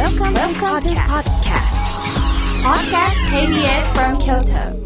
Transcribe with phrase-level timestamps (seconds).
[0.00, 1.76] Welcome, Welcome to podcast.
[2.64, 4.80] Podcast KBS from Kyoto.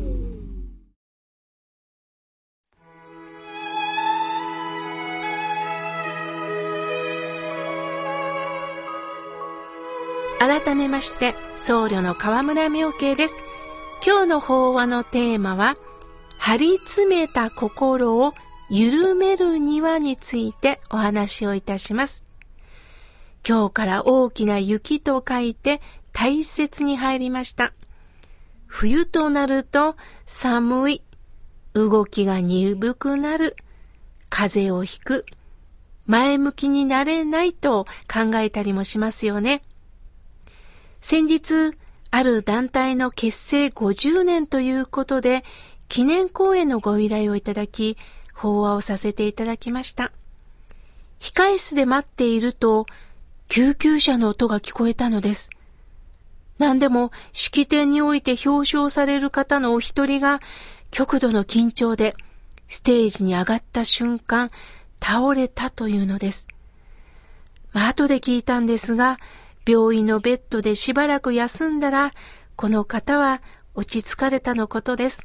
[10.41, 13.41] 改めまして僧侶の河村明慶です
[14.05, 15.77] 今日の法話のテーマは
[16.39, 18.35] 張り詰めた心を
[18.69, 22.25] 緩めるにはについてお話をいたします
[23.47, 25.83] 今日から大きな雪と書いて
[26.13, 27.73] 大切に入りました。
[28.67, 31.03] 冬となると寒い、
[31.75, 33.57] 動きが鈍くなる、
[34.31, 35.27] 風邪をひく、
[36.07, 39.63] 前向きになれないと考えたりもしますよね。
[41.01, 41.77] 先日、
[42.11, 45.45] ある団体の結成50年ということで、
[45.89, 47.99] 記念公演のご依頼をいただき、
[48.33, 50.13] 法話をさせていただきました。
[51.21, 52.87] 控え室で待っていると、
[53.55, 55.49] 救急車の音が聞こえたのです。
[56.59, 60.41] 何でも式典において表彰される方のお一人が
[60.91, 62.17] 極度の緊張で
[62.67, 64.51] ステージに上がった瞬間
[65.01, 66.49] 倒れたというのです。
[67.73, 69.21] まあ後で聞いたんですが
[69.65, 72.11] 病院のベッドでしばらく休んだら
[72.57, 73.41] この方は
[73.77, 75.25] 落ち着かれたのことです。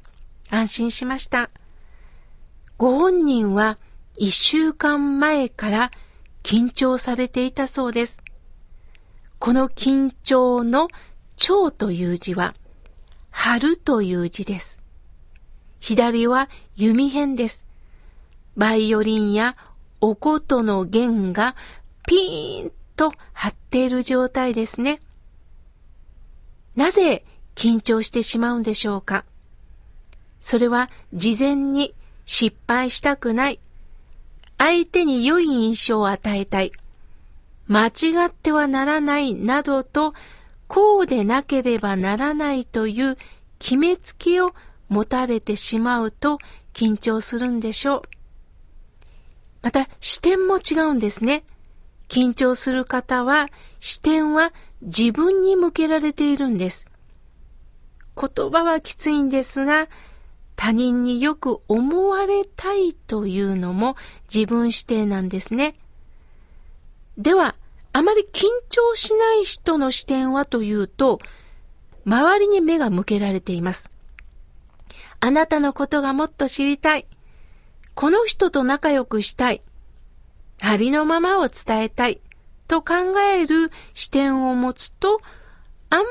[0.51, 1.49] 安心しました。
[2.77, 3.79] ご本人は
[4.19, 5.91] 一週間前から
[6.43, 8.21] 緊張されていたそうです。
[9.39, 10.87] この緊張の
[11.37, 12.55] 蝶という字は、
[13.31, 14.81] 春という字です。
[15.79, 17.65] 左は弓辺です。
[18.57, 19.55] バイオリンや
[20.01, 21.55] お琴の弦が
[22.07, 24.99] ピーンと張っている状態ですね。
[26.75, 27.23] なぜ
[27.55, 29.23] 緊張してしまうんでしょうか？
[30.41, 31.93] それは事前に
[32.25, 33.59] 失敗したくない、
[34.59, 36.71] 相手に良い印象を与えたい。
[37.67, 40.13] 間違ってはならないなどと、
[40.67, 43.17] こうでなければならないという
[43.57, 44.53] 決めつけを
[44.89, 46.39] 持たれてしまうと
[46.73, 48.01] 緊張するんでしょう。
[49.61, 51.43] また視点も違うんですね。
[52.09, 53.47] 緊張する方は
[53.79, 56.85] 視点は自分に向けられているんです。
[58.15, 59.87] 言葉はきついんですが、
[60.61, 63.95] 他人によく思われたいというのも
[64.31, 65.75] 自分指定なんですね。
[67.17, 67.55] では、
[67.93, 71.19] あまり緊張しない人の視点はというと、
[72.05, 73.89] 周りに目が向けられています。
[75.21, 77.07] あなたのことがもっと知りたい。
[77.95, 79.61] この人と仲良くしたい。
[80.61, 82.19] ありのままを伝えたい。
[82.67, 85.21] と考える視点を持つと、
[85.89, 86.05] あんま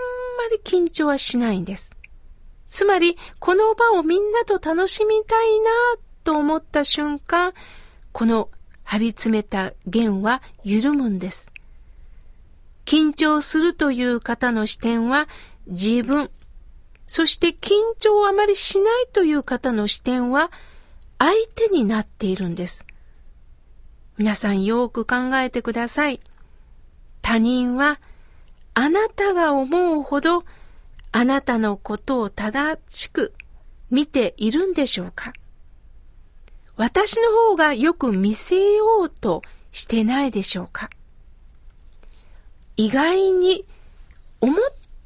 [0.51, 1.98] り緊張はしないんです。
[2.69, 5.71] つまり、この場をみんなと楽しみたいな
[6.25, 7.55] と思った瞬間、
[8.13, 8.51] この
[8.85, 11.51] 張り詰めた弦は緩むんです。
[12.85, 15.29] 緊張するという方の視点は
[15.67, 16.31] 自分、
[17.07, 20.51] そして緊張をあまりしないという方の視点は
[21.19, 22.87] 相手になっているんです。
[24.19, 26.21] 皆さんよく考えてください。
[27.23, 28.01] 他人は
[28.75, 30.45] あなたが思うほど
[31.13, 33.33] あなたのことを正しく
[33.91, 35.33] 見ているんでしょうか？
[36.77, 39.43] 私の方がよく見せようと
[39.73, 40.91] してないでしょうか？
[42.77, 43.65] 意外に
[44.41, 44.57] 思っ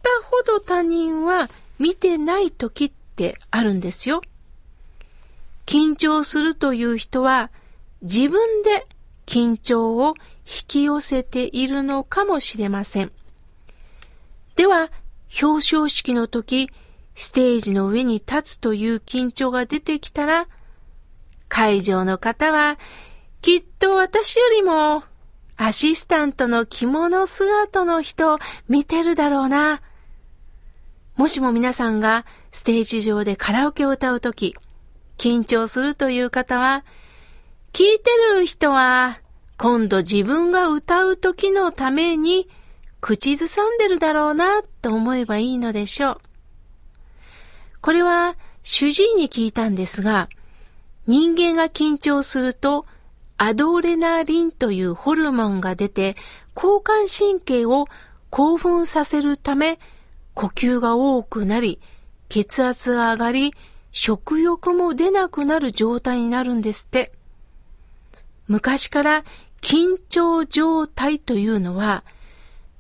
[0.02, 1.48] たほど他人は
[1.78, 4.20] 見てない時ってあるんですよ。
[5.64, 7.50] 緊張するという人は
[8.02, 8.86] 自分で
[9.24, 10.14] 緊張を
[10.44, 13.12] 引き寄せているのかもしれません。
[14.56, 14.91] では、
[15.41, 16.70] 表彰式の時、
[17.15, 20.48] ステージの上に立つという緊張が出てきたら、
[21.48, 22.78] 会場の方は、
[23.41, 25.04] きっと私よりも、
[25.56, 28.38] アシスタントの着物姿の人
[28.69, 29.81] 見てるだろうな。
[31.16, 34.56] もしも皆さんがステージ上でカラオケを歌うとき、
[35.19, 36.84] 緊張するという方は、
[37.72, 39.21] 聞いてる人は、
[39.56, 42.48] 今度自分が歌う時のために
[43.02, 46.21] 口ずさんでるだろうなと思えばいいのでしょう。
[47.80, 50.28] これは主治医に聞いたんですが、
[51.09, 52.86] 人間が緊張すると
[53.38, 56.15] アドレナリンというホルモンが出て
[56.54, 57.88] 交感神経を
[58.30, 59.80] 興奮させるため
[60.34, 61.80] 呼吸が多くなり
[62.28, 63.53] 血圧が上がり
[63.91, 67.10] 食欲も出なくなる状態になるんですって。
[68.47, 69.24] 昔から
[69.60, 72.04] 緊張状態というのは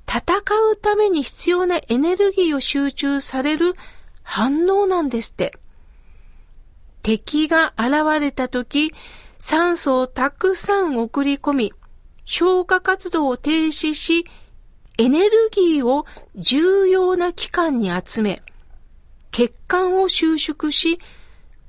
[0.06, 0.26] 戦
[0.70, 3.74] うために必要なエネルギーを集中される
[4.22, 5.54] 反応なんですって。
[7.02, 8.92] 敵が現れた時、
[9.38, 11.72] 酸素をたくさん送り込み、
[12.24, 14.24] 消化活動を停止し、
[14.98, 16.06] エネルギーを
[16.36, 18.42] 重要な器官に集め、
[19.32, 21.00] 血管を収縮し、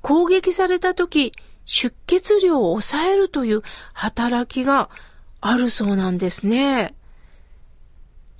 [0.02, 1.32] 攻撃された時、
[1.66, 3.62] 出血量を抑えるという
[3.94, 4.90] 働きが
[5.40, 6.94] あるそうなんですね。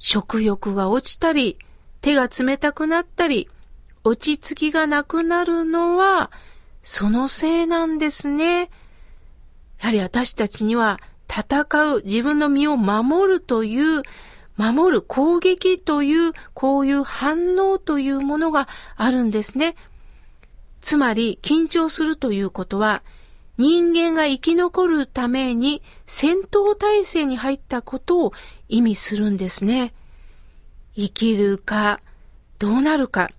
[0.06, 1.56] 食欲が落ちたり、
[2.02, 3.48] 手が冷たくなったり、
[4.04, 6.30] 落ち着きがなくなるのは、
[6.82, 8.64] そのせいなんですね。
[8.64, 8.66] や
[9.78, 11.64] はり私たちには戦
[11.94, 14.02] う、自分の身を守るという、
[14.58, 19.74] 守る攻撃という、こういう反応というものがあるんですね。
[20.82, 23.02] つまり、緊張するということは、
[23.56, 28.32] 人間が生き残るために戦闘態勢に入ったことを
[28.68, 29.92] 意味するんですね。
[30.96, 32.00] 生きるか、
[32.58, 33.30] どうなるか、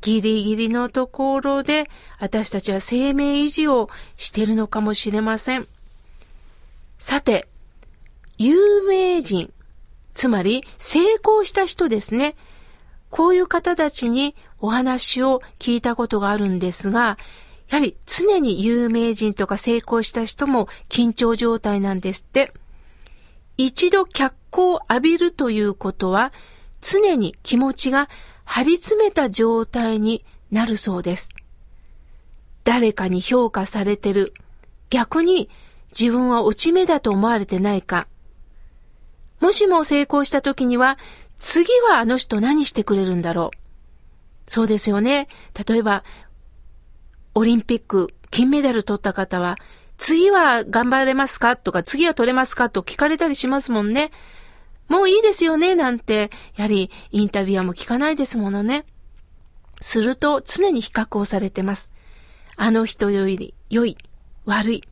[0.00, 5.66] ギリギリのところで私たちは生命維持をしているのかもしれません。
[6.98, 7.48] さて、
[8.38, 9.52] 有名人、
[10.14, 12.36] つまり成功した人ですね。
[13.10, 17.18] こういう方たちにお話を聞いたことがあるんですが、
[17.68, 22.52] やはり常に有名人とか成功した人も緊張状態なんですって。
[23.56, 26.32] 一度脚光を浴びるということは、
[26.80, 28.08] 常に気持ちが
[28.44, 31.30] 張り詰めた状態になるそうです。
[32.64, 34.34] 誰かに評価されてる。
[34.90, 35.48] 逆に
[35.98, 38.06] 自分は落ち目だと思われてないか。
[39.40, 40.98] もしも成功した時には、
[41.38, 44.50] 次はあの人何してくれるんだろう。
[44.50, 45.28] そうですよね。
[45.66, 46.04] 例えば、
[47.38, 49.56] オリンピック金メダル取った方は、
[49.98, 51.56] 次は頑張れますか？
[51.56, 52.70] とか、次は取れますか？
[52.70, 54.10] と聞かれたりしますもんね。
[54.88, 55.74] もういいですよね？
[55.74, 58.86] なんて、やはりインタビュアーも聞かないですものね。
[59.82, 61.92] すると常に比較をされてます。
[62.56, 63.98] あの人より良い、
[64.46, 64.82] 悪い、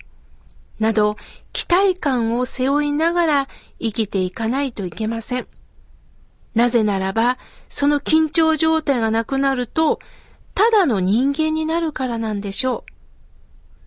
[0.78, 1.16] など
[1.54, 3.48] 期待感を背負いながら
[3.80, 5.46] 生きていかないといけません。
[6.54, 7.38] なぜならば、
[7.70, 9.98] その緊張状態がなくなると、
[10.54, 12.90] ただの人間になるからなんでしょう。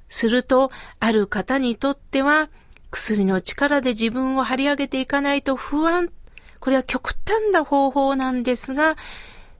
[0.09, 2.49] すると、ある方にとっては、
[2.91, 6.11] 薬の力で自分を張り上げていかないと不安。
[6.59, 8.95] これは極端な方法なんですが、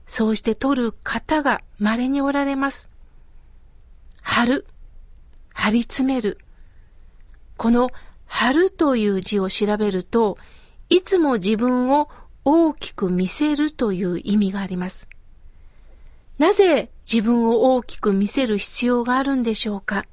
[0.06, 2.88] そうして取る方が稀におられます。
[4.22, 4.66] 張る。
[5.52, 6.38] 張り詰める。
[7.56, 7.90] この
[8.26, 10.38] 張るという字を調べると、
[10.88, 12.08] いつも自分を
[12.44, 15.08] 大きく見せるという意味があります。
[16.38, 20.04] なぜ自分を大きく見せる必要があるんでしょうか？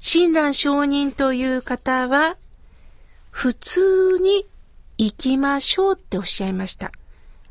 [0.00, 2.36] 親鸞上人という方は、
[3.30, 4.46] 普通に
[4.98, 6.90] 生きましょうっておっしゃいました。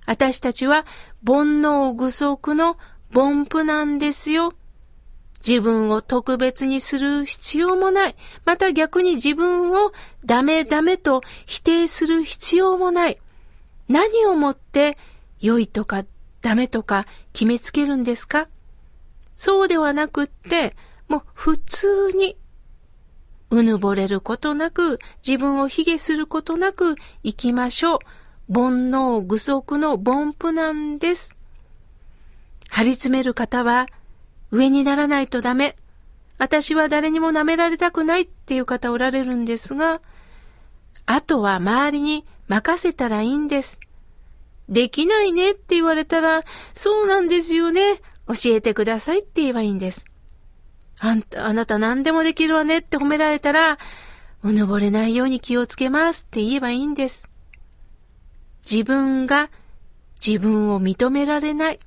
[0.05, 0.85] 私たちは
[1.25, 2.77] 煩悩具足の
[3.13, 4.53] 凡夫なんですよ。
[5.47, 8.15] 自分を特別にする必要もない。
[8.45, 9.93] また逆に自分を
[10.25, 13.19] ダメダメと否定する必要もない。
[13.87, 14.97] 何をもって
[15.39, 16.03] 良いとか
[16.45, 18.47] ダメとか決めつけるんですか？
[19.35, 20.75] そうではなくって、
[21.07, 22.37] もう普通に、
[23.49, 27.99] うぬぼれることなく、自分を卑下することなく生きましょう。
[28.53, 31.35] 煩悩具足の凡夫なんです。
[32.69, 33.87] 張り詰める方は、
[34.51, 35.75] 上にならないとダメ。
[36.37, 39.99] 私は誰にも舐められたくないっていう方おられるんですが、
[41.07, 43.79] あとは周りに任せたらいいんです。
[44.69, 46.43] できないねって言われたら、
[46.73, 48.01] そうなんですよね。
[48.27, 50.05] 教えてくださいって言えばいいんです。
[50.99, 53.77] あんた、あなた何でもできるわねって褒められたら、
[54.43, 57.27] うぬぼれないように気をつけますって言えばいいんです。
[58.69, 59.49] 自分が
[60.25, 61.79] 自分を認められない。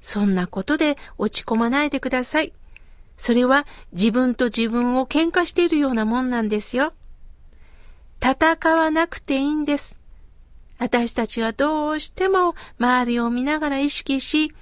[0.00, 2.52] そんなことで落ち込まないでください。
[3.16, 6.94] それは自分と自分を喧嘩しているようなもんなんですよ。
[8.22, 9.99] 戦わなくていいんです。
[10.80, 14.52] 私たちはどうしても周りを見ながら意識し、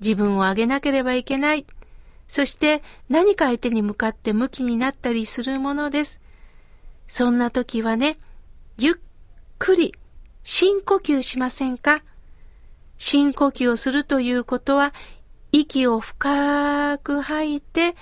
[0.00, 1.66] 自分を上げなければいけない。
[2.26, 6.20] そして何か相手に向かって向きになったりするものです。
[7.06, 8.16] そんな時はね、
[8.78, 8.94] ゆっ
[9.58, 9.94] くり
[10.42, 12.02] 深呼吸しませんか？
[12.96, 14.94] 深呼吸をするということは、
[15.52, 17.94] 息を深く吐いて、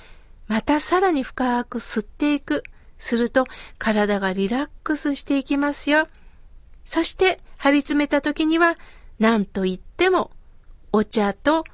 [0.46, 2.62] またさらに深く吸っていく。
[2.96, 3.46] すると
[3.78, 6.06] 体がリラックスしていきますよ。
[6.84, 8.76] そして張り詰めた時には
[9.18, 10.30] 何と言っても
[10.92, 11.64] お茶と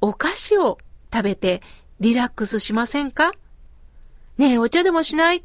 [0.00, 0.78] お菓子を
[1.12, 1.62] 食べて
[2.00, 3.32] リラックスしませんか？
[4.36, 5.42] ねえ、お茶でもしない？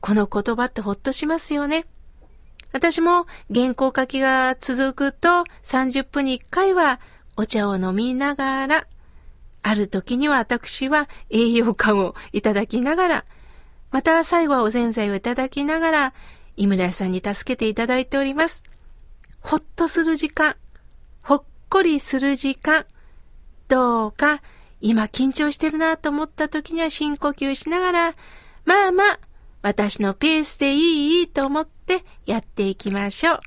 [0.00, 1.86] この言葉ってほっとしますよね。
[2.72, 7.00] 私も原稿書きが続くと30分に1回は
[7.36, 8.86] お茶を飲みながら、
[9.62, 13.24] ある時には私は栄養価をいただきながら、
[13.90, 16.14] また最後はおぜんざいをいただきながら、
[16.56, 18.62] 井村屋さんに助けていただいております。
[19.40, 20.56] ほっとする時間、
[21.22, 22.86] ほっこりする時間、
[23.68, 24.42] どうか
[24.80, 28.14] 今緊張してるなと思った時には深呼吸しながら、
[28.64, 29.20] まあまあ、
[29.62, 33.40] 私のペースでいいと思ってやっていきましょう。